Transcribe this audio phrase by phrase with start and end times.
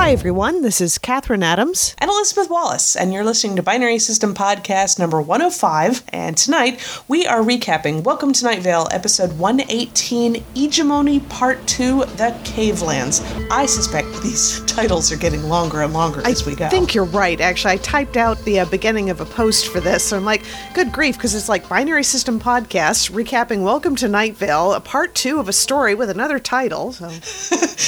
[0.00, 0.62] Hi, everyone.
[0.62, 1.96] This is Kathryn Adams.
[1.98, 6.04] and Elizabeth Wallace, and you're listening to Binary System Podcast number 105.
[6.10, 12.34] And tonight we are recapping Welcome to Night Vale, episode 118, Hegemony Part 2, The
[12.44, 13.20] Cavelands.
[13.50, 16.66] I suspect these titles are getting longer and longer as we go.
[16.66, 17.40] I think you're right.
[17.40, 20.44] Actually, I typed out the uh, beginning of a post for this, so I'm like,
[20.74, 25.16] good grief, because it's like Binary System Podcast recapping Welcome to Night Vale, a part
[25.16, 26.92] two of a story with another title.
[26.92, 27.10] So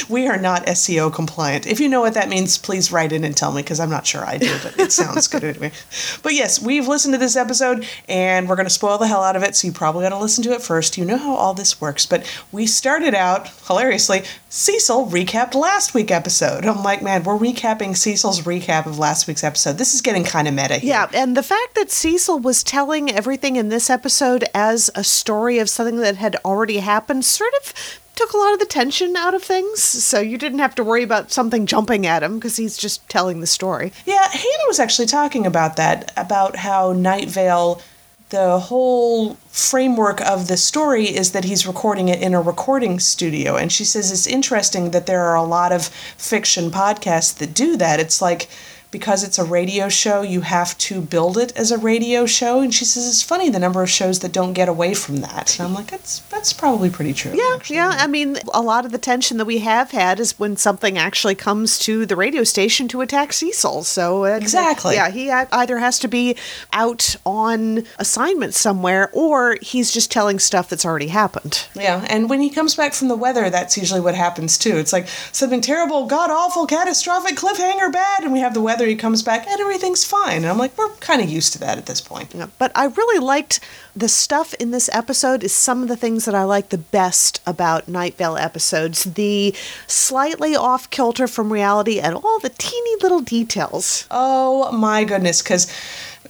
[0.13, 1.67] we are not SEO compliant.
[1.69, 4.07] If you know what that means, please write in and tell me because I'm not
[4.07, 5.73] sure I do, but it sounds good anyway.
[6.23, 9.37] But yes, we've listened to this episode and we're going to spoil the hell out
[9.37, 10.99] of it, so you probably got to listen to it first.
[10.99, 12.07] You know how all this works.
[12.07, 16.67] But we started out, hilariously, Cecil recapped last week's episode.
[16.67, 19.79] I'm like, man, we're recapping Cecil's recap of last week's episode.
[19.79, 20.91] This is getting kind of meta here.
[20.91, 25.59] Yeah, and the fact that Cecil was telling everything in this episode as a story
[25.59, 29.33] of something that had already happened sort of took a lot of the tension out
[29.33, 29.83] of things.
[29.83, 33.41] So you didn't have to worry about something jumping at him because he's just telling
[33.41, 33.93] the story.
[34.05, 37.81] Yeah, Hannah was actually talking about that, about how Night Vale,
[38.29, 43.57] the whole framework of the story is that he's recording it in a recording studio.
[43.57, 47.79] And she says it's interesting that there are a lot of fiction podcasts that do
[47.79, 48.01] that.
[48.01, 48.51] It's like,
[48.91, 52.61] because it's a radio show, you have to build it as a radio show.
[52.61, 55.59] And she says it's funny the number of shows that don't get away from that.
[55.59, 57.33] And I'm like, that's that's probably pretty true.
[57.35, 57.77] Yeah, actually.
[57.77, 57.97] yeah.
[57.99, 61.35] I mean, a lot of the tension that we have had is when something actually
[61.37, 63.85] comes to the radio station to attack Cecil.
[63.85, 64.95] So uh, Exactly.
[64.95, 66.37] yeah, he either has to be
[66.73, 71.67] out on assignment somewhere, or he's just telling stuff that's already happened.
[71.75, 74.77] Yeah, and when he comes back from the weather, that's usually what happens too.
[74.77, 78.80] It's like something terrible, god awful, catastrophic, cliffhanger, bad, and we have the weather.
[78.89, 80.39] He comes back and everything's fine.
[80.39, 82.35] And I'm like, we're kind of used to that at this point.
[82.35, 83.61] Yeah, But I really liked
[83.95, 87.41] the stuff in this episode is some of the things that I like the best
[87.47, 89.05] about Night Vale episodes.
[89.05, 89.55] The
[89.87, 94.07] slightly off kilter from reality and all the teeny little details.
[94.11, 95.73] Oh my goodness, because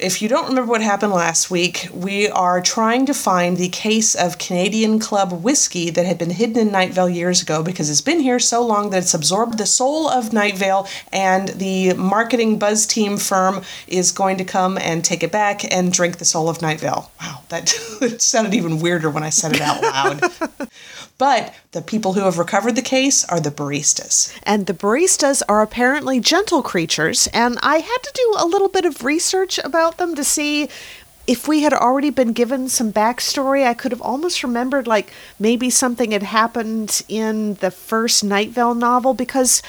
[0.00, 4.14] if you don't remember what happened last week, we are trying to find the case
[4.14, 8.00] of Canadian Club whiskey that had been hidden in Night Vale years ago because it's
[8.00, 12.58] been here so long that it's absorbed the soul of Night Vale, and the marketing
[12.58, 16.48] buzz team firm is going to come and take it back and drink the soul
[16.48, 17.10] of Night Vale.
[17.20, 17.68] Wow, that
[18.18, 20.32] sounded even weirder when I said it out loud.
[21.18, 24.36] but the people who have recovered the case are the baristas.
[24.44, 28.84] And the baristas are apparently gentle creatures, and I had to do a little bit
[28.84, 30.68] of research about them to see
[31.26, 33.64] if we had already been given some backstory.
[33.64, 38.74] I could have almost remembered, like, maybe something had happened in the first Night Vale
[38.74, 39.62] novel because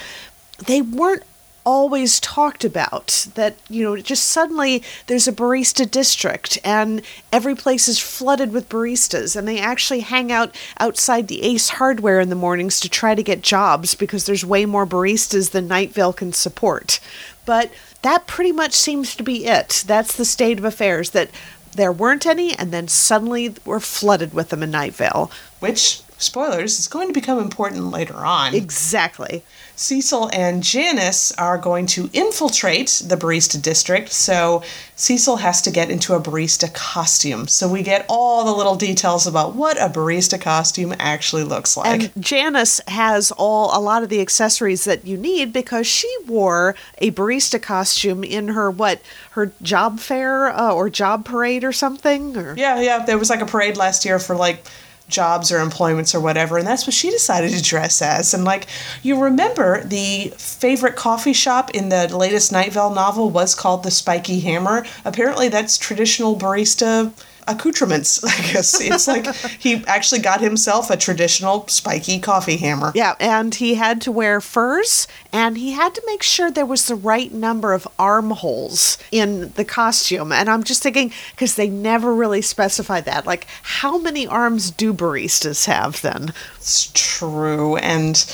[0.66, 1.22] they weren't
[1.64, 7.02] always talked about that you know just suddenly there's a barista district and
[7.32, 12.18] every place is flooded with baristas and they actually hang out outside the ace hardware
[12.18, 15.92] in the mornings to try to get jobs because there's way more baristas than night
[15.92, 16.98] vale can support
[17.46, 17.70] but
[18.02, 19.84] that pretty much seems to be it.
[19.86, 21.30] That's the state of affairs that
[21.74, 26.78] there weren't any and then suddenly we're flooded with them in night vale which spoilers
[26.78, 28.54] is going to become important later on.
[28.54, 29.42] exactly
[29.82, 34.62] Cecil and Janice are going to infiltrate the barista district, so
[34.96, 37.48] Cecil has to get into a barista costume.
[37.48, 42.14] So we get all the little details about what a barista costume actually looks like.
[42.14, 46.76] And Janice has all a lot of the accessories that you need because she wore
[46.98, 49.00] a barista costume in her what
[49.32, 52.36] her job fair uh, or job parade or something.
[52.36, 54.64] Or yeah, yeah, there was like a parade last year for like
[55.12, 58.34] jobs or employments or whatever and that's what she decided to dress as.
[58.34, 58.66] And like
[59.02, 63.90] you remember the favorite coffee shop in the latest Night Vale novel was called the
[63.90, 64.84] Spiky Hammer.
[65.04, 67.12] Apparently that's traditional barista
[67.48, 73.14] accoutrements I guess it's like he actually got himself a traditional spiky coffee hammer yeah,
[73.20, 76.94] and he had to wear furs and he had to make sure there was the
[76.94, 80.30] right number of armholes in the costume.
[80.30, 83.26] And I'm just thinking because they never really specify that.
[83.26, 86.34] Like, how many arms do baristas have then?
[86.56, 87.76] It's true.
[87.76, 88.24] And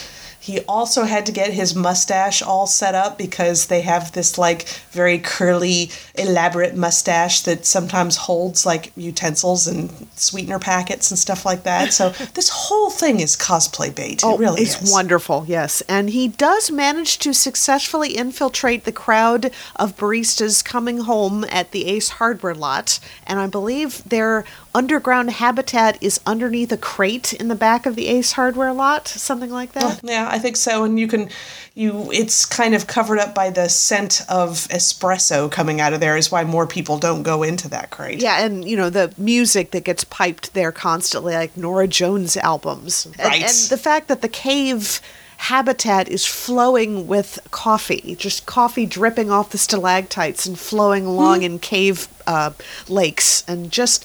[0.49, 4.67] he also had to get his mustache all set up because they have this like
[4.93, 11.65] very curly, elaborate mustache that sometimes holds like utensils and sweetener packets and stuff like
[11.65, 11.93] that.
[11.93, 14.23] So this whole thing is cosplay bait.
[14.23, 14.91] it oh, really Oh, it's is.
[14.91, 15.83] wonderful, yes.
[15.83, 21.85] And he does manage to successfully infiltrate the crowd of baristas coming home at the
[21.89, 23.01] Ace Hardware lot.
[23.27, 28.07] And I believe their underground habitat is underneath a crate in the back of the
[28.09, 30.01] Ace Hardware lot, something like that.
[30.03, 30.85] Yeah, I think so.
[30.85, 31.31] And you can,
[31.75, 36.17] you, it's kind of covered up by the scent of espresso coming out of there,
[36.17, 38.21] is why more people don't go into that crate.
[38.23, 43.07] Yeah, and you know the music that gets piped there constantly, like Norah Jones albums,
[43.19, 43.43] Right.
[43.43, 45.01] and the fact that the cave
[45.39, 51.59] habitat is flowing with coffee, just coffee dripping off the stalactites and flowing along in
[51.59, 52.51] cave uh,
[52.89, 54.05] lakes, and just.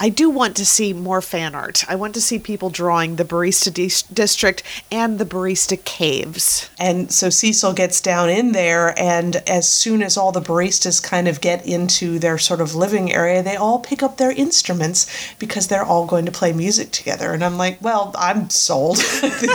[0.00, 1.84] I do want to see more fan art.
[1.88, 6.68] I want to see people drawing the barista dis- district and the barista caves.
[6.78, 11.28] And so Cecil gets down in there, and as soon as all the baristas kind
[11.28, 15.06] of get into their sort of living area, they all pick up their instruments
[15.38, 17.32] because they're all going to play music together.
[17.32, 18.98] And I'm like, well, I'm sold.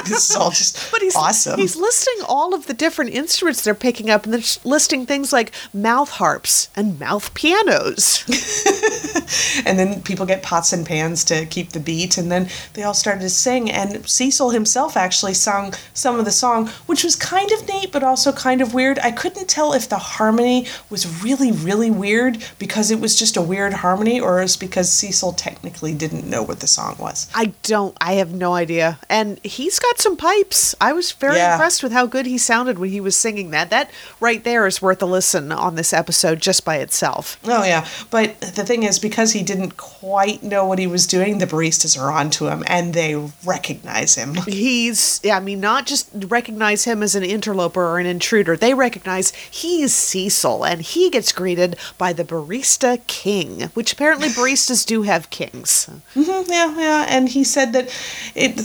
[0.09, 1.59] This is all just But he's awesome.
[1.59, 5.51] He's listing all of the different instruments they're picking up, and they're listing things like
[5.73, 8.23] mouth harps and mouth pianos.
[9.65, 12.93] and then people get pots and pans to keep the beat and then they all
[12.93, 17.51] started to sing and cecil himself actually sung some of the song which was kind
[17.51, 21.51] of neat but also kind of weird i couldn't tell if the harmony was really
[21.51, 26.25] really weird because it was just a weird harmony or it's because cecil technically didn't
[26.29, 27.95] know what the song was I don't.
[28.01, 28.99] I have no idea.
[29.09, 30.75] And he's got some pipes.
[30.81, 31.53] I was very Yeah.
[31.53, 33.69] impressed with how good he sounded when he was singing that.
[33.69, 33.89] That
[34.19, 37.37] right there is worth a listen on this episode just by itself.
[37.45, 41.37] Oh yeah, but the thing is, because he didn't quite know what he was doing,
[41.37, 44.33] the baristas are onto him and they recognize him.
[44.47, 49.31] He's, I mean, not just recognize him as an interloper or an intruder, they recognize
[49.31, 55.29] he's Cecil and he gets greeted by the Barista King, which apparently baristas do have
[55.29, 55.89] kings.
[56.15, 57.89] Mhm, yeah, yeah, and he said that
[58.35, 58.59] it.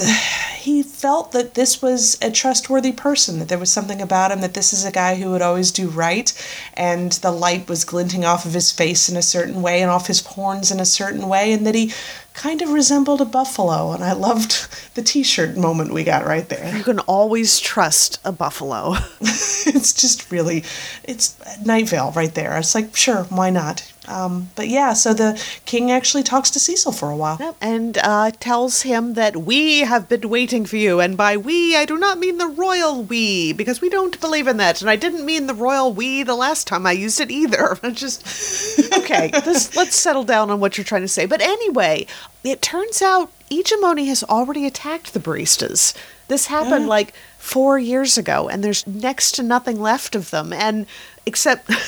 [0.65, 4.55] He felt that this was a trustworthy person, that there was something about him, that
[4.55, 6.33] this is a guy who would always do right,
[6.73, 10.07] and the light was glinting off of his face in a certain way and off
[10.07, 11.93] his horns in a certain way, and that he
[12.35, 13.93] kind of resembled a buffalo.
[13.93, 16.77] And I loved the T-shirt moment we got right there.
[16.77, 18.95] You can always trust a buffalo.
[19.67, 20.65] it's just really,
[21.05, 22.59] it's Night Vale right there.
[22.59, 23.91] It's like sure, why not?
[24.07, 27.39] Um, but yeah, so the king actually talks to Cecil for a while.
[27.41, 31.01] Yep, and uh, tells him that we have been waiting for you.
[31.01, 34.59] And by we, I do not mean the royal we, because we don't believe in
[34.59, 34.81] that.
[34.81, 37.79] And I didn't mean the royal we the last time I used it either.
[37.93, 39.31] Just okay.
[39.45, 41.25] This, let's settle down on what you're trying to say.
[41.27, 42.07] But anyway,
[42.43, 45.95] it turns out eGemony has already attacked the baristas.
[46.29, 50.53] This happened like four years ago, and there's next to nothing left of them.
[50.53, 50.87] And
[51.27, 51.71] except.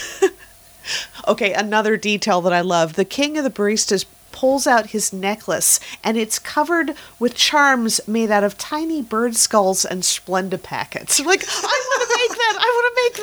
[1.26, 2.94] Okay, another detail that I love.
[2.94, 8.30] The king of the baristas pulls out his necklace and it's covered with charms made
[8.30, 11.18] out of tiny bird skulls and Splenda packets.
[11.18, 12.56] Like, I want to make that.
[12.60, 13.16] I want to make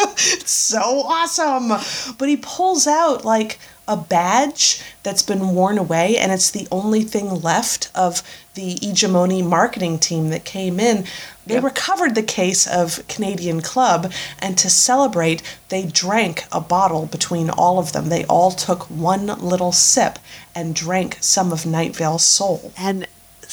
[0.00, 0.18] that.
[0.46, 1.68] so awesome.
[2.16, 7.02] But he pulls out like a badge that's been worn away, and it's the only
[7.02, 8.22] thing left of
[8.54, 11.04] the Hegemony marketing team that came in.
[11.46, 17.50] They recovered the case of Canadian Club, and to celebrate, they drank a bottle between
[17.50, 18.08] all of them.
[18.08, 20.18] They all took one little sip
[20.54, 22.72] and drank some of Night Vale's soul.
[22.76, 23.06] And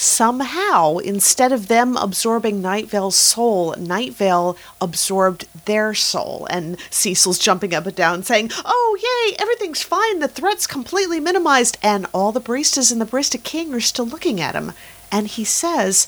[0.03, 6.47] somehow, instead of them absorbing Night Vale's soul, Night Vale absorbed their soul.
[6.49, 10.19] And Cecil's jumping up and down saying, Oh, yay, everything's fine.
[10.19, 11.77] The threat's completely minimized.
[11.81, 14.73] And all the baristas and the barista king are still looking at him.
[15.11, 16.07] And he says,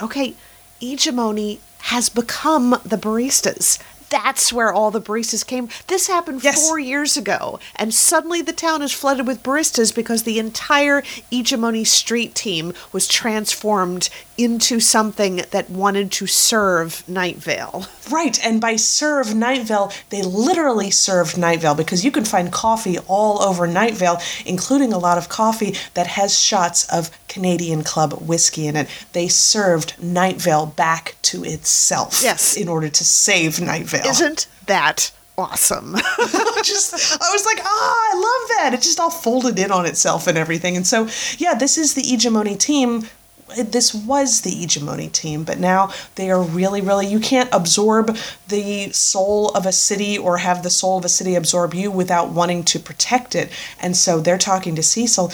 [0.00, 0.34] Okay,
[0.80, 3.78] hegemony has become the baristas.
[4.10, 5.68] That's where all the baristas came.
[5.86, 6.66] This happened Yes.
[6.66, 11.84] four years ago, and suddenly the town is flooded with baristas because the entire hegemony
[11.84, 14.08] street team was transformed
[14.38, 17.86] into something that wanted to serve Night Vale.
[18.10, 22.52] Right, and by serve Night Vale, they literally served Night Vale because you can find
[22.52, 27.82] coffee all over Night Vale, including a lot of coffee that has shots of Canadian
[27.82, 28.88] Club whiskey in it.
[29.12, 32.20] They served Night Vale back to itself.
[32.22, 32.56] Yes.
[32.56, 34.06] In order to save Night Vale.
[34.06, 35.94] Isn't that awesome?
[36.62, 38.74] just I was like, ah, I love that.
[38.74, 40.76] It just all folded in on itself and everything.
[40.76, 41.08] And so,
[41.38, 43.06] yeah, this is the Hegemony team.
[43.56, 47.06] This was the Hegemony team, but now they are really, really.
[47.06, 48.16] You can't absorb
[48.48, 52.30] the soul of a city or have the soul of a city absorb you without
[52.30, 53.50] wanting to protect it.
[53.80, 55.32] And so they're talking to Cecil.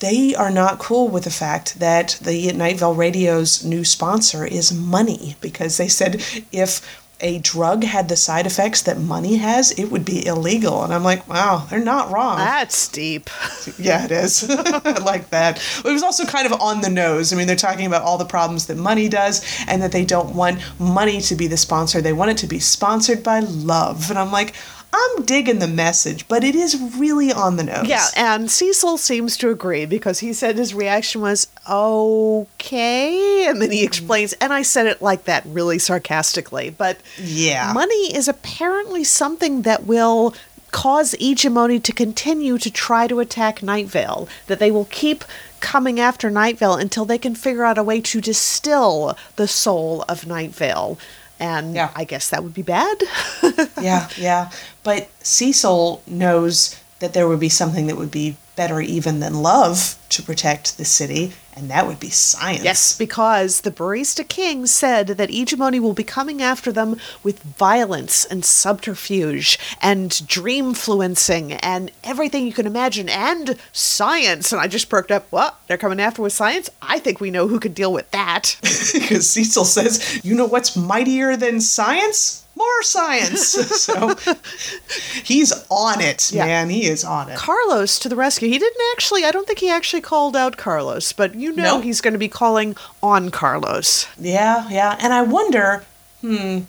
[0.00, 4.72] They are not cool with the fact that the Night Vale Radio's new sponsor is
[4.72, 9.86] money because they said if a drug had the side effects that money has, it
[9.86, 10.84] would be illegal.
[10.84, 12.36] And I'm like, wow, they're not wrong.
[12.36, 13.30] That's deep.
[13.78, 14.44] yeah, it is.
[14.50, 15.56] I like that.
[15.78, 17.32] It was also kind of on the nose.
[17.32, 20.36] I mean, they're talking about all the problems that money does and that they don't
[20.36, 22.02] want money to be the sponsor.
[22.02, 24.10] They want it to be sponsored by love.
[24.10, 24.54] And I'm like,
[24.94, 27.86] I'm digging the message, but it is really on the nose.
[27.88, 33.13] Yeah, and Cecil seems to agree because he said his reaction was, okay.
[33.46, 33.86] And then he mm.
[33.86, 37.72] explains, and I said it like that really sarcastically, but Yeah.
[37.72, 40.34] money is apparently something that will
[40.70, 45.24] cause Hegemony to continue to try to attack Night Vale, that they will keep
[45.60, 50.04] coming after Night Vale until they can figure out a way to distill the soul
[50.08, 50.98] of Night Vale.
[51.38, 51.90] And Yeah.
[51.94, 53.02] I guess that would be bad.
[53.80, 54.50] yeah, yeah.
[54.82, 59.96] But Cecil knows that there would be something that would be better even than love
[60.10, 62.64] to protect the city, and that would be science.
[62.64, 68.24] Yes, because the Barista King said that Hegemony will be coming after them with violence
[68.24, 74.52] and subterfuge and dream fluencing and everything you can imagine and science.
[74.52, 75.26] And I just perked up.
[75.30, 75.58] What?
[75.66, 76.70] They're coming after with science?
[76.80, 78.56] I think we know who could deal with that.
[78.62, 82.43] because Cecil says, "You know what's mightier than science?
[82.56, 83.48] More science."
[83.82, 84.14] so
[85.24, 86.46] he's on it, Yeah.
[86.46, 86.70] man.
[86.70, 87.36] He is on it.
[87.36, 88.48] Carlos to the rescue.
[88.48, 91.80] He didn't actually, I don't think he actually called out Carlos, but you know No.
[91.80, 94.06] he's going to be calling on Carlos.
[94.18, 94.96] Yeah, yeah.
[95.00, 95.84] And I wonder,
[96.20, 96.60] hmm,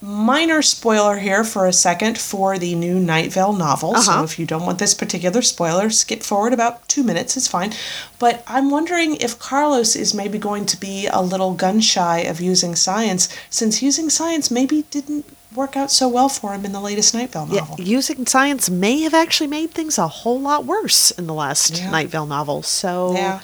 [0.00, 3.96] minor spoiler here for a second for the new Night Vale novel.
[3.96, 4.22] So Uh-huh.
[4.24, 7.72] if you don't want this particular spoiler, skip forward about two minutes, it's fine.
[8.18, 12.40] But I'm wondering if Carlos is maybe going to be a little gun shy of
[12.40, 15.24] using science, since using science maybe didn't
[15.54, 17.80] work out so well for him in the latest Night Vale Yeah, novel.
[17.80, 21.90] using science may have actually made things a whole lot worse in the last Yeah.
[21.90, 22.62] Night Vale novel.
[22.62, 23.40] So Yeah.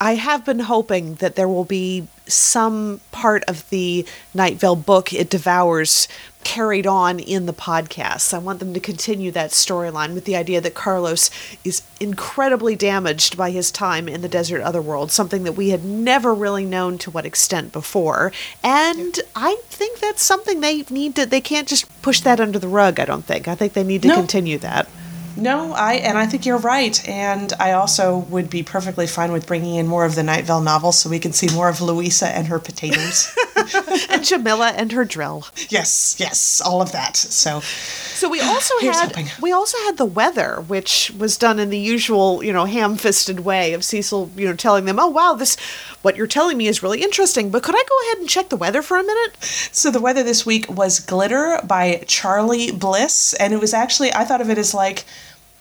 [0.00, 5.12] I have been hoping that there will be some part of the Night Vale book
[5.12, 6.08] it devours
[6.42, 8.32] carried on in the podcasts.
[8.32, 11.30] I want them to continue that storyline with the idea that Carlos
[11.64, 16.32] is incredibly damaged by his time in the desert otherworld, something that we had never
[16.32, 18.32] really known to what extent before.
[18.64, 22.68] And I think that's something they need to they can't just push that under the
[22.68, 23.46] rug, I don't think.
[23.46, 24.14] I think they need to No.
[24.14, 24.88] continue that.
[25.40, 29.46] No, I and I think you're right, and I also would be perfectly fine with
[29.46, 32.28] bringing in more of the Night Vale novel so we can see more of Louisa
[32.28, 33.34] and her potatoes.
[34.10, 35.46] and Jamila and her drill.
[35.68, 37.16] yes, yes, all of that.
[37.16, 39.26] So So we also had hoping.
[39.40, 43.72] we also had the weather, which was done in the usual, you know, ham-fisted way
[43.72, 45.56] of Cecil, you know, telling them, "Oh wow, this
[46.02, 48.56] what you're telling me is really interesting, but could I go ahead and check the
[48.56, 49.36] weather for a minute?"
[49.72, 54.24] So the weather this week was Glitter by Charly Bliss, and it was actually I
[54.24, 55.04] thought of it as like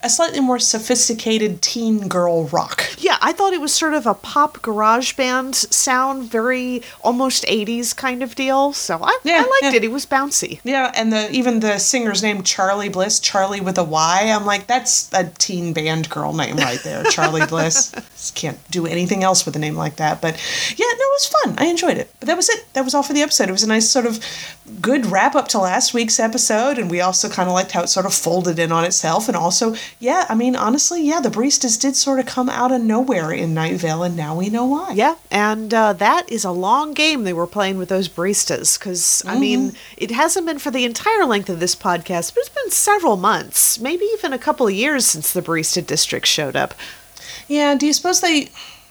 [0.01, 2.83] a slightly more sophisticated teen girl rock.
[2.97, 7.95] Yeah, I thought it was sort of a pop garage band sound, very almost 80s
[7.95, 8.71] kind of deal.
[8.73, 9.73] So I, Yeah, I liked yeah.
[9.73, 9.83] it.
[9.83, 10.61] It was bouncy.
[10.63, 14.31] Yeah, and the even the singer's name Charly Bliss, Charly with a Y.
[14.33, 17.91] I'm like, that's a teen band girl name right there, Charly Bliss.
[17.91, 20.21] Just can't do anything else with a name like that.
[20.21, 20.35] But
[20.77, 21.55] yeah, no, it was fun.
[21.57, 22.09] I enjoyed it.
[22.21, 22.71] But that was it.
[22.73, 23.49] That was all for the episode.
[23.49, 24.19] It was a nice sort of
[24.81, 27.87] good wrap up to last week's episode, and we also kind of liked how it
[27.87, 29.27] sort of folded in on itself.
[29.27, 32.81] And also, yeah, I mean, honestly, yeah, the baristas did sort of come out of
[32.81, 34.91] nowhere in Night Vale, and now we know why.
[34.93, 39.23] Yeah, and uh, that is a long game they were playing with those baristas because,
[39.25, 42.71] I mean, it hasn't been for the entire length of this podcast, but it's been
[42.71, 46.73] several months, maybe even a couple of years since the barista district showed up.
[47.47, 48.49] Yeah, do you suppose they.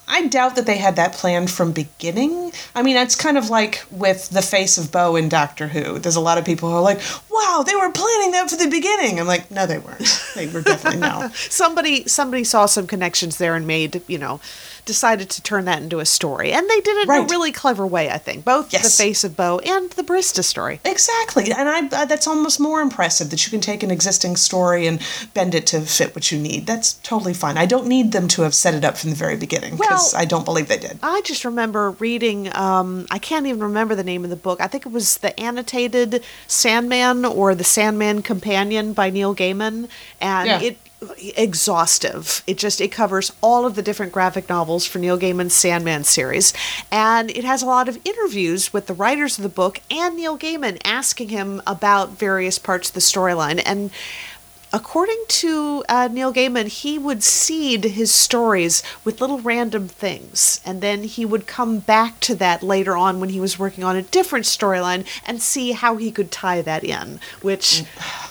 [0.08, 2.52] I doubt that they had that planned from beginning.
[2.74, 5.98] I mean, it's kind of like with the face of Boe in Doctor Who.
[5.98, 7.00] There's a lot of people who are like,
[7.30, 10.24] "Wow, they were planning that for the beginning." I'm like, "No, they weren't.
[10.34, 14.40] They were definitely no." Somebody somebody saw some connections there and made, you know,
[14.88, 16.50] decided to turn that into a story.
[16.52, 18.44] And they did it in a really clever way, I think.
[18.44, 18.82] Both Yes.
[18.96, 20.80] the face of Boe and the barista story.
[20.84, 24.86] Exactly, and I uh, that's almost more impressive that you can take an existing story
[24.88, 25.00] and
[25.34, 26.66] bend it to fit what you need.
[26.66, 27.56] That's totally fine.
[27.56, 30.22] I don't need them to have set it up from the very beginning because Well-
[30.22, 30.98] I don't believe they did.
[31.02, 34.60] I just remember reading, um, I can't even remember the name of the book.
[34.60, 39.88] I think it was The Annotated Sandman or The Sandman Companion by Neil Gaiman.
[40.20, 40.60] And Yeah.
[40.60, 40.78] it
[41.36, 42.42] exhaustive.
[42.46, 46.52] It just it covers all of the different graphic novels for Neil Gaiman's Sandman series.
[46.90, 50.36] And it has a lot of interviews with the writers of the book and Neil
[50.36, 53.62] Gaiman asking him about various parts of the storyline.
[53.64, 53.90] And
[54.70, 60.82] According to uh, Neil Gaiman, he would seed his stories with little random things, and
[60.82, 64.02] then he would come back to that later on when he was working on a
[64.02, 67.18] different storyline and see how he could tie that in.
[67.40, 67.84] Which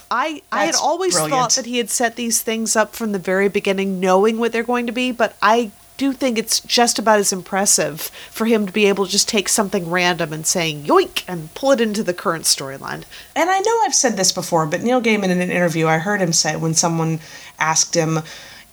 [0.10, 1.32] I I had always brilliant.
[1.34, 4.64] thought that he had set these things up from the very beginning, knowing what they're
[4.64, 8.72] going to be, but I do think it's just about as impressive for him to
[8.72, 12.14] be able to just take something random and saying yoink and pull it into the
[12.14, 13.04] current storyline.
[13.36, 16.22] And I know I've said this before, but Neil Gaiman in an interview, I heard
[16.22, 17.20] him say when someone
[17.60, 18.20] asked him,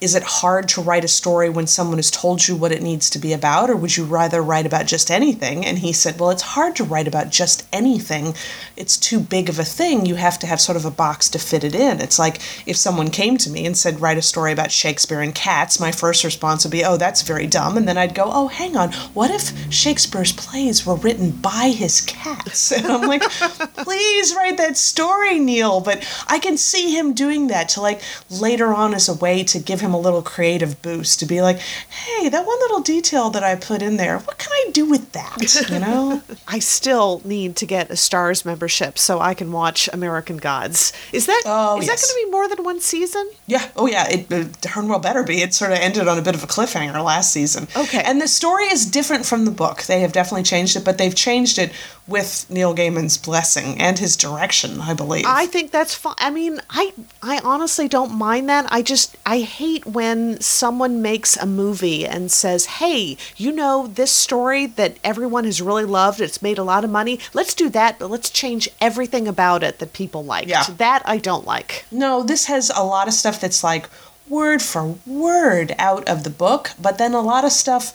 [0.00, 3.08] is it hard to write a story when someone has told you what it needs
[3.10, 5.64] to be about, or would you rather write about just anything?
[5.64, 8.34] And he said, Well, it's hard to write about just anything.
[8.76, 10.06] It's too big of a thing.
[10.06, 12.00] You have to have sort of a box to fit it in.
[12.00, 15.34] It's like if someone came to me and said, Write a story about Shakespeare and
[15.34, 17.76] cats, my first response would be, Oh, that's very dumb.
[17.76, 18.92] And then I'd go, Oh, hang on.
[19.14, 22.72] What if Shakespeare's plays were written by his cats?
[22.84, 25.80] And I'm like, Please write that story, Neil.
[25.80, 29.58] But I can see him doing that to like later on as a way to
[29.58, 33.42] give him a little creative boost to be like, hey, that one little detail that
[33.42, 35.36] I put in there, what can I do with that?
[35.74, 36.22] You know?
[36.46, 40.92] I still need to get a Stars membership so I can watch American Gods.
[41.12, 42.00] Is that Oh, is yes.
[42.00, 43.30] that going to be more than one season?
[43.46, 43.68] Yeah.
[43.76, 44.08] Oh, yeah.
[44.08, 45.42] It, it darn well better be.
[45.42, 47.68] It sort of ended on a bit of a cliffhanger last season.
[47.76, 48.02] Okay.
[48.02, 49.82] And the story is different from the book.
[49.82, 51.72] They have definitely changed it, but they've changed it
[52.06, 55.24] with Neil Gaiman's blessing and his direction, I believe.
[55.26, 56.14] I think that's fine.
[56.18, 56.92] I mean, I
[57.22, 58.66] I honestly don't mind that.
[58.70, 64.10] I just I hate when someone makes a movie and says, "Hey, you know this
[64.10, 66.20] story that everyone has really loved.
[66.20, 67.18] It's made a lot of money.
[67.32, 70.64] Let's do that, but let's change everything about it that people liked." Yeah.
[70.76, 71.86] That I don't like.
[71.90, 73.88] No, this has a lot of stuff that's like
[74.28, 77.92] word for word out of the book, but then a lot of stuff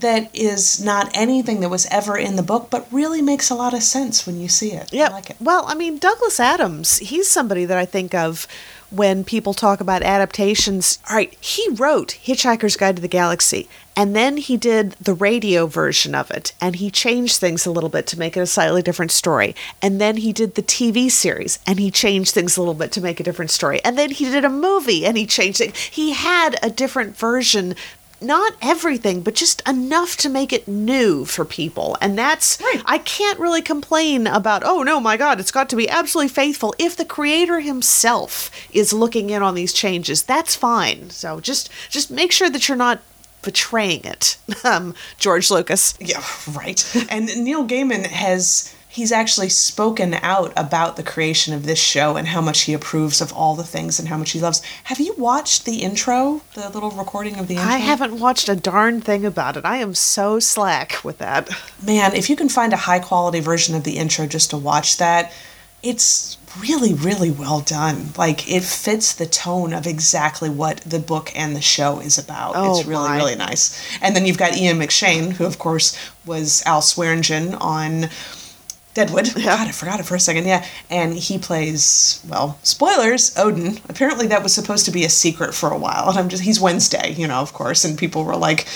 [0.00, 3.74] that is not anything that was ever in the book, but really makes a lot
[3.74, 4.92] of sense when you see it.
[4.92, 5.08] Yeah.
[5.08, 5.36] I like it.
[5.40, 8.46] Well, I mean, Douglas Adams, he's somebody that I think of
[8.90, 10.98] when people talk about adaptations.
[11.08, 15.66] All right, he wrote Hitchhiker's Guide to the Galaxy, and then he did the radio
[15.66, 18.82] version of it, and he changed things a little bit to make it a slightly
[18.82, 19.54] different story.
[19.80, 23.00] And then he did the TV series, and he changed things a little bit to
[23.00, 23.80] make a different story.
[23.84, 25.76] And then he did a movie, and he changed it.
[25.76, 27.76] He had a different version
[28.20, 31.96] not everything, but just enough to make it new for people.
[32.00, 32.82] And that's, Right.
[32.86, 36.74] I can't really complain about, oh no, my God, it's got to be absolutely faithful.
[36.78, 41.10] If the creator himself is looking in on these changes, that's fine.
[41.10, 43.00] So just, just make sure that you're not
[43.42, 45.94] betraying it, um, George Lucas.
[45.98, 46.22] Yeah,
[46.52, 46.84] right.
[47.10, 52.26] and Neil Gaiman has he's actually spoken out about the creation of this show and
[52.26, 54.60] how much he approves of all the things and how much he loves.
[54.84, 57.70] Have you watched the intro, the little recording of the intro?
[57.70, 59.64] I haven't watched a darn thing about it.
[59.64, 61.48] I am so slack with that.
[61.80, 64.96] Man, if you can find a high quality version of the intro just to watch
[64.96, 65.32] that,
[65.84, 68.08] it's really, really well done.
[68.18, 72.54] Like it fits the tone of exactly what the book and the show is about.
[72.56, 73.16] Oh, it's really, my.
[73.16, 73.80] really nice.
[74.02, 78.10] And then you've got Ian McShane, who of course was Al Swearingen on
[78.94, 79.32] Deadwood.
[79.34, 80.46] God, I forgot it for a second.
[80.46, 82.58] Yeah, and he plays well.
[82.62, 83.36] Spoilers.
[83.38, 83.78] Odin.
[83.88, 87.12] Apparently, that was supposed to be a secret for a while, and I'm just—he's Wednesday,
[87.12, 87.84] you know, of course.
[87.84, 88.66] And people were like,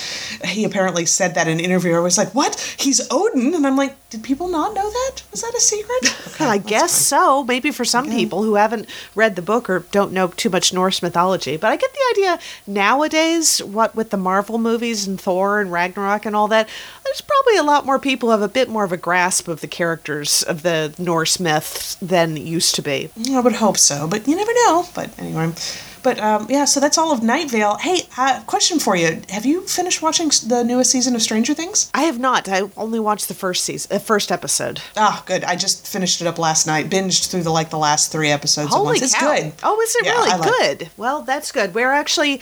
[0.45, 1.95] he apparently said that in an interview.
[1.95, 2.77] I was like, what?
[2.79, 5.23] He's Odin, and I'm like, did people not know that?
[5.33, 6.17] Was that a secret?
[6.35, 7.21] Okay, I guess fine.
[7.21, 7.45] so.
[7.45, 11.01] Maybe for some people who haven't read the book or don't know too much Norse
[11.01, 11.57] mythology.
[11.57, 16.27] But I get the idea nowadays, what with the Marvel movies and Thor and Ragnarok
[16.27, 16.69] and all that,
[17.05, 19.67] there's probably a lot more people have a bit more of a grasp of the
[19.69, 23.11] characters of the Norse myths than used to be.
[23.31, 24.87] I would hope so, but you never know.
[24.95, 25.53] But anyway,
[26.03, 27.77] but um, yeah, so that's all of Night Vale.
[27.77, 31.91] Hey, uh, question for you: Have you finished watching the newest season of Stranger Things?
[31.95, 32.49] I have not.
[32.49, 34.81] I only watched the first season, the first episode.
[34.97, 35.45] Ah, good.
[35.45, 36.91] I just finished it up last night.
[36.91, 39.03] Binged through the like the last three episodes Holy once.
[39.03, 39.35] It's cow.
[39.35, 39.53] good.
[39.63, 40.79] Oh, is it Yeah, really like it.
[40.79, 40.91] good?
[40.97, 41.75] Well, that's good.
[41.75, 42.41] We're actually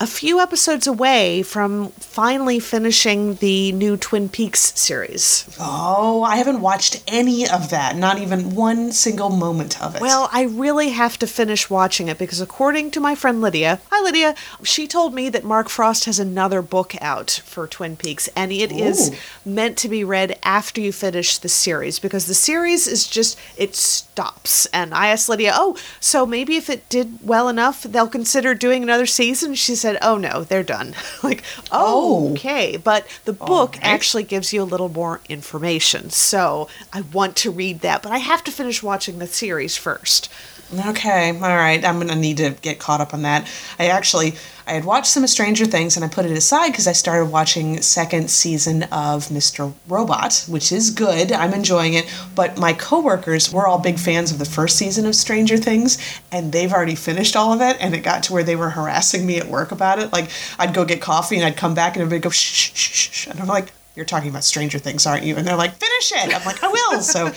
[0.00, 5.48] a few episodes away from finally finishing the new Twin Peaks series.
[5.58, 7.96] Oh, I haven't watched any of that.
[7.96, 10.02] Not even one single moment of it.
[10.02, 14.02] Well, I really have to finish watching it because, according to my friend Lydia, hi
[14.02, 18.50] Lydia, she told me that Mark Frost has another book out for Twin Peaks, and
[18.50, 19.50] it is Ooh.
[19.50, 23.76] meant to be read after you finish the series because the series is just, it
[23.76, 24.66] stops.
[24.66, 28.82] And I asked Lydia, oh, so maybe if it did well enough, they'll consider doing
[28.82, 29.54] another season?
[29.54, 30.94] She said, oh no, they're done.
[31.22, 32.32] like, oh, Oh.
[32.32, 32.76] okay.
[32.76, 33.84] But the oh, book right.
[33.84, 36.10] actually gives you a little more information.
[36.10, 40.28] So I want to read that, but I have to finish watching the series first.
[40.72, 41.84] Okay, all right.
[41.84, 43.48] I'm gonna need to get caught up on that.
[43.78, 44.34] I actually
[44.66, 47.82] I had watched some Stranger Things and I put it aside because I started watching
[47.82, 49.74] second season of Mr.
[49.86, 51.32] Robot, which is good.
[51.32, 52.10] I'm enjoying it.
[52.34, 55.98] But my coworkers were all big fans of the first season of Stranger Things,
[56.32, 57.76] and they've already finished all of it.
[57.78, 60.12] And it got to where they were harassing me at work about it.
[60.12, 63.10] Like I'd go get coffee and I'd come back and everybody go shh shh shh
[63.10, 63.72] shh, and I'm like.
[63.96, 65.36] You're talking about Stranger Things, aren't you?
[65.36, 66.34] And they're like, finish it.
[66.34, 67.00] I'm like, I will.
[67.00, 67.32] So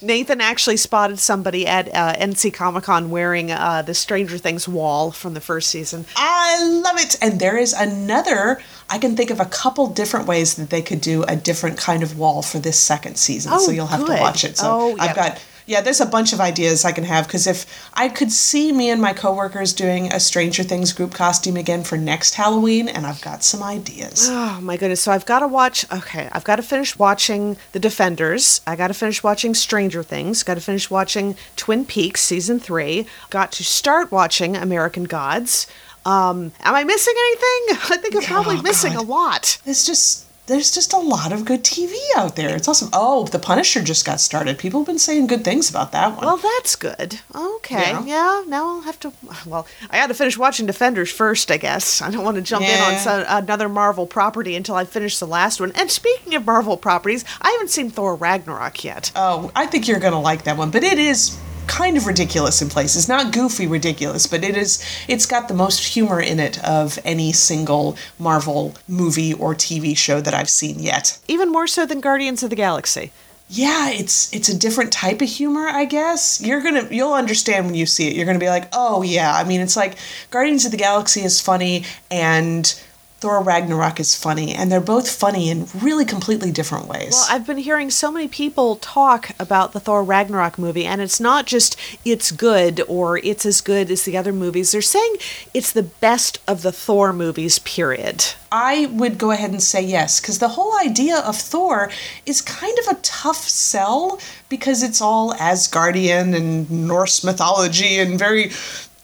[0.00, 5.10] Nathan actually spotted somebody at uh, NC Comic Con wearing uh, the Stranger Things wall
[5.12, 6.04] from the first season.
[6.16, 7.16] I love it.
[7.20, 11.00] And there is another, I can think of a couple different ways that they could
[11.00, 13.52] do a different kind of wall for this second season.
[13.54, 14.16] Oh, so you'll have good.
[14.16, 14.56] to watch it.
[14.56, 15.02] So Oh, yeah.
[15.04, 18.30] I've got Yeah, there's a bunch of ideas I can have because if I could
[18.30, 22.88] see me and my coworkers doing a Stranger Things group costume again for next Halloween,
[22.88, 24.28] and I've got some ideas.
[24.30, 25.00] Oh my goodness.
[25.02, 28.60] So I've got to watch, okay, I've got to finish watching The Defenders.
[28.66, 30.44] I got to finish watching Stranger Things.
[30.44, 33.06] Got to finish watching Twin Peaks season three.
[33.30, 35.66] Got to start watching American Gods.
[36.04, 37.76] Um, am I missing anything?
[37.90, 39.58] I think I'm probably Oh, missing a lot.
[39.66, 42.54] It's just there's just a lot of good TV out there.
[42.56, 42.88] It's awesome.
[42.92, 44.58] Oh, The Punisher just got started.
[44.58, 46.24] People have been saying good things about that one.
[46.24, 47.20] Well, that's good.
[47.34, 47.90] Okay.
[47.90, 48.04] Yeah.
[48.04, 48.42] Yeah.
[48.46, 49.12] now I'll have to.
[49.44, 52.00] Well, I got to finish watching Defenders first, I guess.
[52.00, 55.26] I don't want to jump in on some, another Marvel property until I finish the
[55.26, 55.72] last one.
[55.74, 59.10] And speaking of Marvel properties, I haven't seen Thor Ragnarok yet.
[59.16, 62.68] Oh, I think you're gonna like that one, but it is kind of ridiculous in
[62.68, 63.08] places.
[63.08, 64.84] Not goofy ridiculous, but it is.
[65.08, 70.20] It's got the most humor in it of any single Marvel movie or TV show
[70.20, 71.18] that I've seen yet.
[71.28, 73.12] Even more so than Guardians of the Galaxy.
[73.48, 76.40] Yeah, it's it's a different type of humor, I guess.
[76.42, 78.16] You're gonna you'll understand when you see it.
[78.16, 79.32] You're gonna be like, oh yeah.
[79.32, 79.96] I mean, it's like
[80.30, 82.82] Guardians of the Galaxy is funny and
[83.18, 87.12] Thor Ragnarok is funny, and they're both funny in really completely different ways.
[87.12, 91.18] Well, I've been hearing so many people talk about the Thor Ragnarok movie, and it's
[91.18, 94.72] not just it's good or it's as good as the other movies.
[94.72, 95.16] They're saying
[95.54, 98.22] it's the best of the Thor movies, period.
[98.52, 101.90] I would go ahead and say yes, because the whole idea of Thor
[102.26, 108.50] is kind of a tough sell because it's all Asgardian and Norse mythology and very,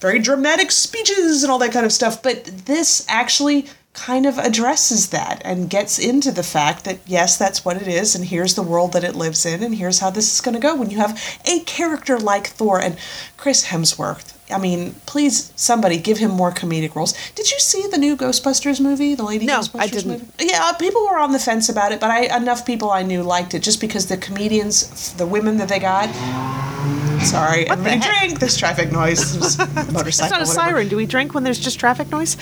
[0.01, 2.23] very dramatic speeches and all that kind of stuff.
[2.23, 7.65] But this actually kind of addresses that and gets into the fact that yes, that's
[7.65, 10.33] what it is, and here's the world that it lives in, and here's how this
[10.33, 12.97] is going to go when you have a character like Thor and
[13.37, 14.35] Chris Hemsworth.
[14.53, 17.15] I mean, please, somebody give him more comedic roles.
[17.35, 20.11] Did you see the new Ghostbusters movie, the Lady No, Ghostbusters I didn't.
[20.11, 20.27] movie?
[20.41, 23.55] Yeah, people were on the fence about it, but I enough people I knew liked
[23.55, 26.09] it just because the comedians, the women that they got.
[27.23, 28.19] Sorry, everybody heck?
[28.19, 28.41] drink.
[28.41, 29.39] There's traffic noise.
[29.93, 30.05] Motorcycle.
[30.05, 30.89] It's not a siren.
[30.89, 32.37] Do we drink when there's just traffic noise?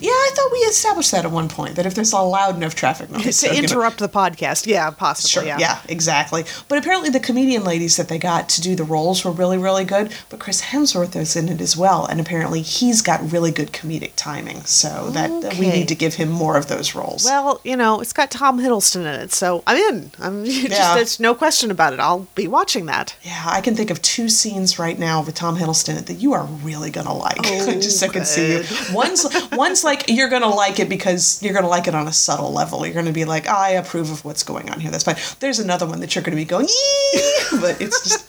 [0.00, 2.74] Yeah, I thought we established that at one point that if there's a loud enough
[2.74, 4.66] traffic noise, to so, you know- interrupt the podcast.
[4.66, 5.28] Yeah, possibly.
[5.28, 5.58] Sure, yeah.
[5.60, 5.80] yeah.
[5.88, 6.44] exactly.
[6.68, 9.84] But apparently, the comedian ladies that they got to do the roles were really, really
[9.84, 10.12] good.
[10.28, 14.12] But Chris Hemsworth is in it as well, and apparently, he's got really good comedic
[14.16, 14.64] timing.
[14.64, 17.24] So that that we need to give him more of those roles.
[17.24, 20.10] Well, you know, it's got Tom Hiddleston in it, so I'm in.
[20.18, 20.94] I'm just, Yeah.
[20.94, 22.00] there's no question about it.
[22.00, 23.14] I'll be watching that.
[23.22, 26.44] yeah, I can think of two scenes right now with Tom Hiddleston that you are
[26.44, 27.38] really gonna like.
[27.52, 28.64] Oh, Just so I can see you.
[28.94, 32.50] One's one's like you're gonna like it because you're gonna like it on a subtle
[32.52, 32.84] level.
[32.86, 34.90] You're gonna be like, I approve of what's going on here.
[34.90, 35.16] That's fine.
[35.40, 36.66] There's another one that you're gonna be going,
[37.60, 38.28] but it's just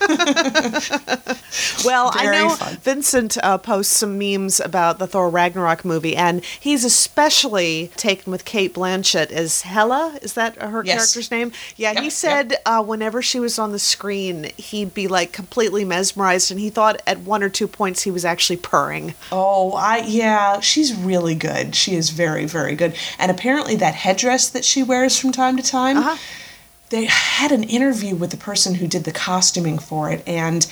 [1.85, 2.77] Well, I know fun.
[3.13, 8.43] Vincent uh, posts some memes about the Thor Ragnarok movie, and he's especially taken with
[8.43, 10.17] Cate Blanchett as Hela.
[10.23, 10.95] Is that her Yes.
[11.13, 11.51] character's name?
[11.77, 12.11] Yeah, Yep, he yep.
[12.11, 16.71] said uh, whenever she was on the screen, he'd be like completely mesmerized, and he
[16.71, 19.13] thought at one or two points he was actually purring.
[19.31, 21.75] Oh, I yeah, she's really good.
[21.75, 22.95] She is very, very good.
[23.19, 26.17] And apparently that headdress that she wears from time to time, Uh-huh.
[26.89, 30.65] they had an interview with the person who did the costuming for it and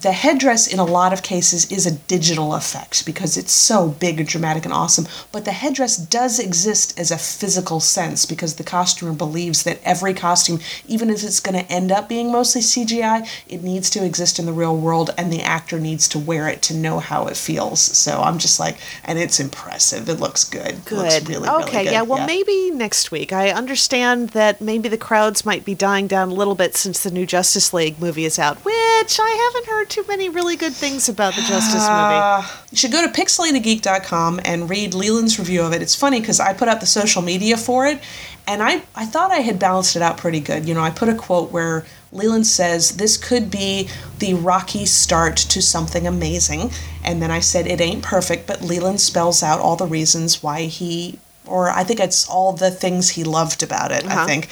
[0.00, 4.18] the headdress in a lot of cases is a digital effect because it's so big
[4.20, 8.64] and dramatic and awesome but the headdress does exist as a physical sense because the
[8.64, 13.26] costumer believes that every costume even if it's going to end up being mostly cgi
[13.48, 16.60] it needs to exist in the real world and the actor needs to wear it
[16.62, 20.66] to know how it feels so i'm just like and it's impressive it looks good
[20.68, 20.98] It Good.
[20.98, 21.92] looks really, really okay, good.
[21.92, 23.32] yeah, well, maybe next week.
[23.32, 27.10] I understand that maybe the crowds might be dying down a little bit since the
[27.10, 31.08] new Justice League movie is out, which I haven't heard too many really good things
[31.08, 32.20] about the Justice movie.
[32.22, 35.82] Uh, you should go to pixelatedgeek.com and read Leland's review of it.
[35.82, 38.00] It's funny because I put out the social media for it,
[38.46, 40.66] and I, I thought I had balanced it out pretty good.
[40.68, 45.36] You know, I put a quote where Leland says, This could be the rocky start
[45.36, 46.70] to something amazing.
[47.04, 50.62] And then I said, It ain't perfect, but Leland spells out all the reasons why
[50.62, 54.26] he, or I think it's all the things he loved about it, I Uh-huh.
[54.26, 54.48] think.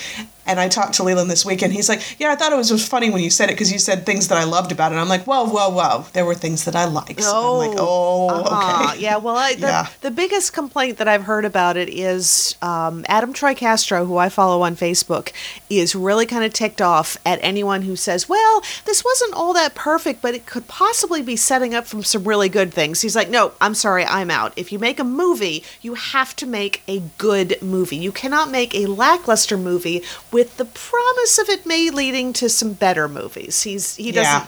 [0.47, 2.71] And I talked to Leland this week, and he's like, "Yeah, I thought it was,
[2.71, 4.95] was funny when you said it because you said things that I loved about it."
[4.95, 6.07] And I'm like, "Whoa, whoa, whoa!
[6.13, 8.91] There were things that I liked." So I'm like, "Oh, uh-huh.
[8.93, 9.87] okay." Yeah, well, I, the, Yeah.
[10.01, 14.29] the biggest complaint that I've heard about it is um, Adam Troy Castro, who I
[14.29, 15.33] follow on Facebook,
[15.69, 19.75] is really kind of ticked off at anyone who says, well, this wasn't all that
[19.75, 23.03] perfect, but it could possibly be setting up from some really good things.
[23.03, 24.53] He's like, no, I'm sorry, I'm out.
[24.57, 27.97] If you make a movie, you have to make a good movie.
[27.97, 30.03] You cannot make a lackluster movie
[30.37, 33.63] with the promise of it may leading to some better movies.
[33.63, 34.47] He's he doesn't Yeah.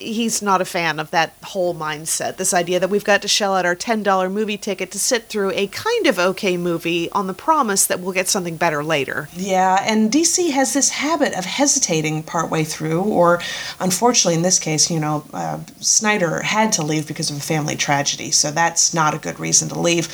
[0.00, 2.36] he's not a fan of that whole mindset.
[2.36, 5.50] This idea that we've got to shell out our $10 movie ticket to sit through
[5.56, 9.28] a kind of okay movie on the promise that we'll get something better later.
[9.34, 13.40] Yeah, and DC has this habit of hesitating partway through, or
[13.80, 17.74] unfortunately, in this case, you know, uh, Snyder had to leave because of a family
[17.74, 20.06] tragedy, so that's not a good reason to leave.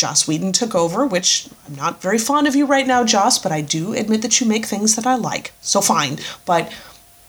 [0.00, 3.52] Joss Whedon took over, which I'm not very fond of you right now, Joss, but
[3.52, 5.52] I do admit that you make things that I like.
[5.60, 6.18] So fine.
[6.46, 6.72] But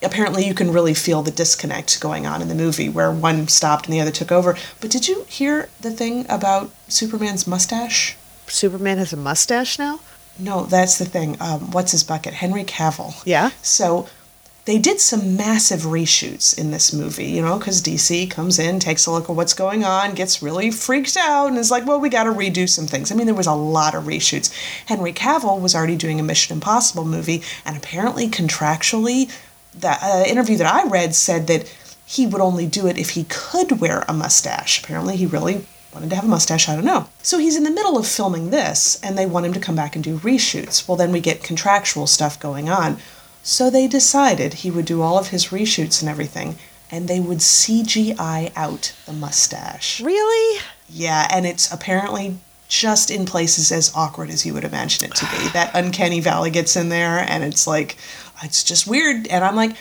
[0.01, 3.88] apparently you can really feel the disconnect going on in the movie where one stopped
[3.88, 4.55] and the other took over.
[4.79, 8.15] But did you hear the thing about Superman's mustache?
[8.47, 9.99] Superman has a mustache now?
[10.39, 11.36] No, that's the thing.
[11.41, 12.36] Um, what's his bucket?
[12.36, 13.21] Henry Cavill.
[13.25, 13.51] Yeah.
[13.62, 14.07] So
[14.71, 19.05] they did some massive reshoots in this movie, you know, because DC comes in, takes
[19.05, 22.07] a look at what's going on, gets really freaked out, and is like, well, we
[22.07, 23.12] got to redo some things.
[23.12, 24.49] I mean, there was a lot of reshoots.
[24.86, 29.29] Henry Cavill was already doing a Mission Impossible movie, and apparently, contractually,
[29.77, 31.67] the uh, interview that I read said that
[32.05, 34.81] he would only do it if he could wear a mustache.
[34.81, 37.10] Apparently, he really wanted to have a mustache, I don't know.
[37.21, 39.95] So he's in the middle of filming this, and they want him to come back
[39.95, 40.88] and do reshoots.
[40.88, 42.99] Well, then we get contractual stuff going on.
[43.43, 46.58] So they decided he would do all of his reshoots and everything,
[46.91, 50.01] and they would CGI out the mustache.
[50.01, 50.62] Really?
[50.89, 55.25] Yeah, and it's apparently just in places as awkward as you would imagine it to
[55.25, 55.47] be.
[55.49, 57.97] That uncanny valley gets in there, and it's like,
[58.43, 59.27] it's just weird.
[59.27, 59.75] And I'm like,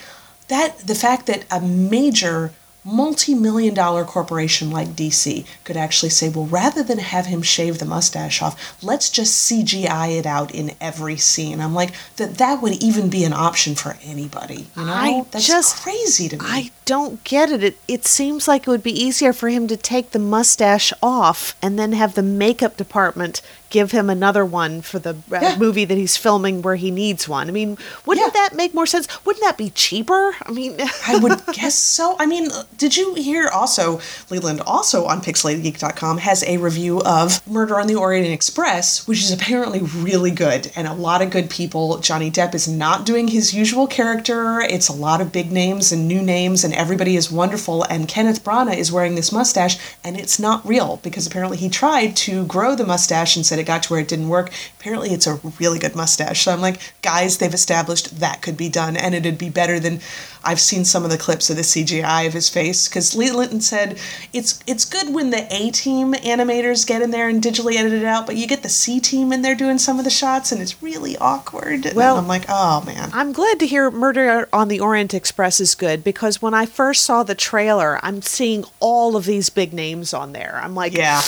[0.49, 2.53] that the fact that a major
[2.91, 7.85] multi-million dollar corporation like DC could actually say, well, rather than have him shave the
[7.85, 11.61] mustache off, let's just CGI it out in every scene.
[11.61, 14.67] I'm like, that that would even be an option for anybody.
[14.77, 16.45] You know, I that's just- crazy to me.
[16.47, 17.63] I don't get it.
[17.63, 17.79] it.
[17.87, 21.79] It seems like it would be easier for him to take the mustache off and
[21.79, 25.57] then have the makeup department give him another one for the uh, Yeah.
[25.59, 27.49] movie that he's filming where he needs one.
[27.49, 28.41] I mean, wouldn't Yeah.
[28.49, 29.07] that make more sense?
[29.25, 30.35] Wouldn't that be cheaper?
[30.47, 32.17] I mean, I would guess so.
[32.19, 37.79] I mean, did you hear also, Leland, also on pixelatedgeek.com has a review of Murder
[37.81, 41.99] on the Orient Express, which is apparently really good and a lot of good people.
[41.99, 44.61] Johnny Depp is not doing his usual character.
[44.61, 47.85] It's a lot of big names and new names, and everybody is wonderful.
[47.85, 52.17] And Kenneth Branagh is wearing this mustache, and it's not real because apparently he tried
[52.17, 54.51] to grow the mustache and said it got to where it didn't work.
[54.81, 56.43] Apparently, it's a really good mustache.
[56.45, 60.01] So I'm like, guys, they've established that could be done, and it'd be better than
[60.43, 63.61] I've seen some of the clips of the CGI of his face because Lee Linton
[63.61, 63.99] said
[64.33, 68.05] it's it's good when the A team animators get in there and digitally edit it
[68.07, 70.63] out, but you get the C team in there doing some of the shots, and
[70.63, 71.85] it's really awkward.
[71.87, 73.11] And Well- I'm like, oh man.
[73.13, 77.03] I'm glad to hear Murder on the Orient Express is good because when I first
[77.05, 80.59] saw the trailer, I'm seeing all of these big names on there.
[80.63, 81.21] I'm like, Yeah.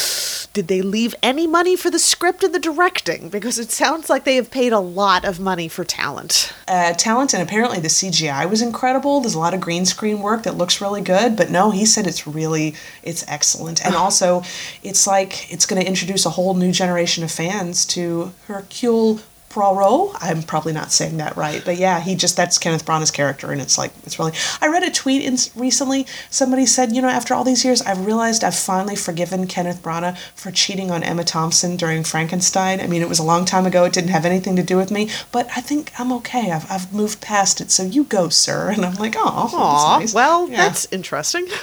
[0.54, 3.28] did they leave any money for the script and the directing?
[3.28, 6.52] Because it sounds like they have paid a lot of money for talent.
[6.68, 9.20] uh, talent, and apparently the CGI was incredible.
[9.20, 12.06] There's a lot of green screen work that looks really good, but no, he said
[12.06, 14.42] it's really it's excellent, and also
[14.82, 19.20] it's like it's going to introduce a whole new generation of fans to Hercule
[19.52, 20.16] Poirot.
[20.20, 23.60] I'm probably not saying that right, but yeah, he just that's Kenneth Branagh's character, and
[23.60, 24.32] it's like it's really.
[24.60, 26.06] I read a tweet in recently.
[26.30, 30.16] Somebody said, you know, after all these years, I've realized I've finally forgiven Kenneth Branagh
[30.34, 32.80] for cheating on Emma Thompson during Frankenstein.
[32.80, 33.84] I mean, it was a long time ago.
[33.84, 36.50] It didn't have anything to do with me, but I think I'm okay.
[36.50, 37.70] I've, I've moved past it.
[37.70, 38.70] So you go, sir.
[38.82, 40.14] And I'm like, oh, nice.
[40.14, 40.56] well, yeah.
[40.56, 41.46] that's interesting.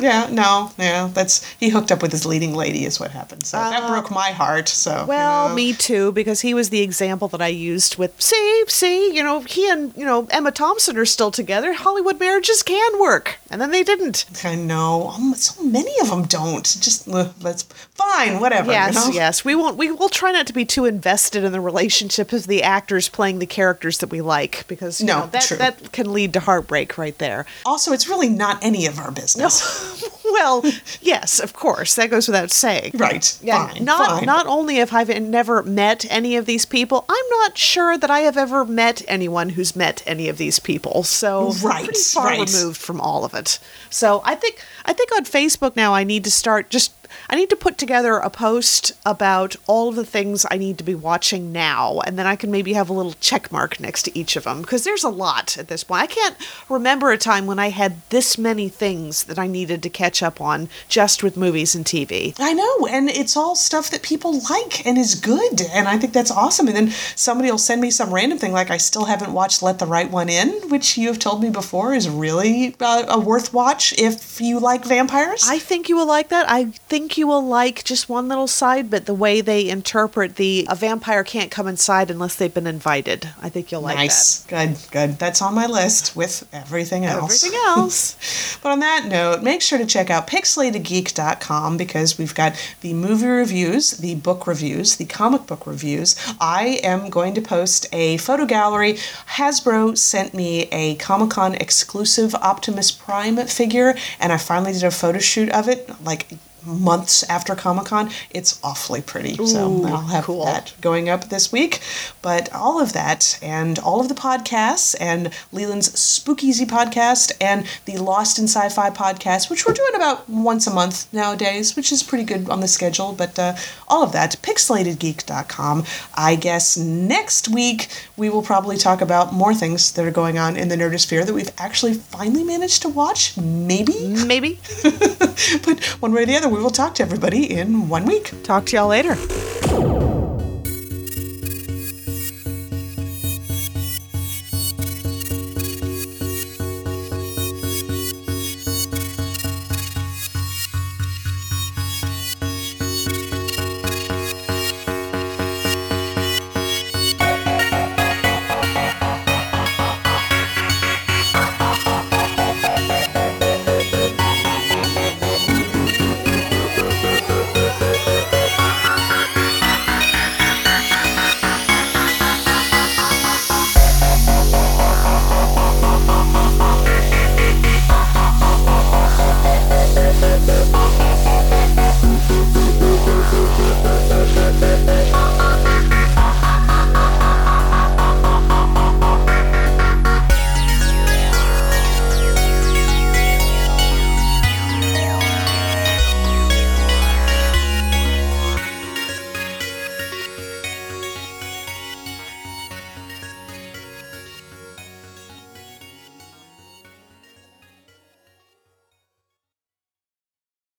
[0.00, 3.44] yeah, no, yeah, that's he hooked up with his leading lady is what happened.
[3.46, 4.68] So that broke my heart.
[4.68, 5.54] So Uh, Well, you know.
[5.54, 9.40] me too, because he was the example that I used with see, see, you know,
[9.40, 11.72] he and you know Emma Thompson are still together.
[11.72, 14.24] Hollywood marriages can work, and then they didn't.
[14.44, 16.64] I know um, so many of them don't.
[16.64, 17.62] Just uh, that's
[17.94, 18.70] fine, whatever.
[18.72, 19.14] Yes, you know?
[19.14, 19.76] yes, we won't.
[19.76, 23.38] We will try not to be too invested in the relationship of the actors playing
[23.38, 25.56] the characters that we like, because you No, know, that true.
[25.58, 27.46] that can lead to heartbreak right there.
[27.64, 29.54] Also, it's really not any of our business.
[30.24, 30.64] well,
[31.00, 32.92] yes, of course, that goes without saying.
[32.94, 33.38] Right.
[33.42, 33.84] Yeah, Fine.
[33.84, 34.26] not fine.
[34.26, 38.20] not only have I never met any of these people, I'm not sure that I
[38.20, 41.02] have ever met anyone who's met any of these people.
[41.02, 42.38] So Right, pretty far right.
[42.52, 43.58] removed from all of it.
[43.90, 46.92] So I think I think on Facebook now I need to start just
[47.28, 50.94] I need to put together a post about all the things I need to be
[50.94, 54.36] watching now, and then I can maybe have a little check mark next to each
[54.36, 56.02] of them because there's a lot at this point.
[56.02, 56.36] I can't
[56.68, 60.40] remember a time when I had this many things that I needed to catch up
[60.40, 62.34] on just with movies and TV.
[62.38, 66.12] I know, and it's all stuff that people like and is good, and I think
[66.12, 66.68] that's awesome.
[66.68, 69.78] And then somebody will send me some random thing like I still haven't watched Let
[69.78, 73.52] the Right One In, which you have told me before is really uh, a worth
[73.52, 75.44] watch if you like vampires.
[75.48, 76.48] I think you will like that.
[76.48, 80.36] I think think you will like just one little side, but the way they interpret
[80.36, 83.28] the a vampire can't come inside unless they've been invited.
[83.42, 84.38] I think you'll like nice.
[84.44, 84.48] that.
[84.48, 85.18] Good, good.
[85.18, 87.44] That's on my list with everything else.
[87.44, 88.56] Everything else.
[88.62, 93.26] but on that note, make sure to check out pixelatedgeek.com because we've got the movie
[93.26, 96.16] reviews, the book reviews, the comic book reviews.
[96.40, 98.94] I am going to post a photo gallery.
[99.36, 104.90] Hasbro sent me a Comic Con exclusive Optimus Prime figure, and I finally did a
[104.90, 106.28] photo shoot of it like
[106.66, 108.10] months after Comic Con.
[108.30, 109.34] It's awfully pretty.
[109.46, 110.44] so I'll have cool.
[110.44, 111.80] that going up this week.
[112.22, 117.98] But all of that and all of the podcasts and Leland's Spookeasy podcast and the
[117.98, 122.24] Lost in Sci-Fi podcast, which we're doing about once a month nowadays, which is pretty
[122.24, 123.12] good on the schedule.
[123.12, 123.56] But uh,
[123.88, 125.84] all of that, pixelatedgeek.com.
[126.14, 130.56] I guess next week we will probably talk about more things that are going on
[130.56, 133.36] in the Nerdosphere that we've actually finally managed to watch.
[133.36, 134.06] Maybe.
[134.26, 134.60] Maybe.
[134.82, 138.32] but one way or the other, we will talk to everybody in one week.
[138.44, 139.16] Talk to y'all later.